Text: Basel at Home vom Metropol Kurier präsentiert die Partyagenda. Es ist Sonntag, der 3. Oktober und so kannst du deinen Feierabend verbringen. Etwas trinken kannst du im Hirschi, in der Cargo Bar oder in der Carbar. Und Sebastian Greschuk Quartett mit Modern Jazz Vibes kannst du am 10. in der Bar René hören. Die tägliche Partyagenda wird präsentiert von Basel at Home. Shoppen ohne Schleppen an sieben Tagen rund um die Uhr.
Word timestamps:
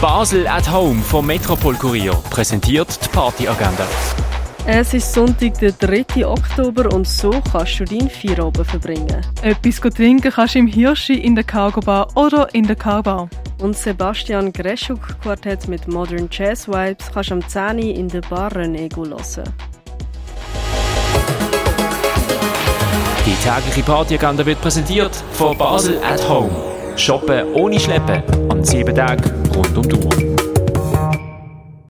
Basel 0.00 0.46
at 0.46 0.70
Home 0.70 1.02
vom 1.02 1.26
Metropol 1.26 1.74
Kurier 1.74 2.14
präsentiert 2.30 3.04
die 3.04 3.08
Partyagenda. 3.08 3.84
Es 4.64 4.94
ist 4.94 5.12
Sonntag, 5.12 5.58
der 5.58 5.72
3. 5.72 6.24
Oktober 6.24 6.94
und 6.94 7.08
so 7.08 7.30
kannst 7.50 7.80
du 7.80 7.84
deinen 7.84 8.08
Feierabend 8.08 8.64
verbringen. 8.64 9.26
Etwas 9.42 9.80
trinken 9.80 10.30
kannst 10.30 10.54
du 10.54 10.60
im 10.60 10.68
Hirschi, 10.68 11.14
in 11.14 11.34
der 11.34 11.42
Cargo 11.42 11.80
Bar 11.80 12.06
oder 12.14 12.54
in 12.54 12.64
der 12.64 12.76
Carbar. 12.76 13.28
Und 13.60 13.76
Sebastian 13.76 14.52
Greschuk 14.52 15.20
Quartett 15.20 15.66
mit 15.66 15.88
Modern 15.88 16.28
Jazz 16.30 16.68
Vibes 16.68 17.10
kannst 17.12 17.30
du 17.30 17.34
am 17.34 17.48
10. 17.48 17.78
in 17.78 18.06
der 18.06 18.20
Bar 18.20 18.52
René 18.52 18.94
hören. 18.94 19.52
Die 23.26 23.34
tägliche 23.44 23.82
Partyagenda 23.82 24.46
wird 24.46 24.60
präsentiert 24.60 25.16
von 25.32 25.58
Basel 25.58 25.98
at 26.04 26.28
Home. 26.28 26.50
Shoppen 26.94 27.52
ohne 27.54 27.80
Schleppen 27.80 28.22
an 28.48 28.64
sieben 28.64 28.94
Tagen 28.94 29.47
rund 29.54 29.76
um 29.76 29.88
die 29.88 29.94
Uhr. 29.94 30.47